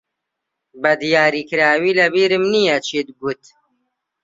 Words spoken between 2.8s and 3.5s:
چیت گوت.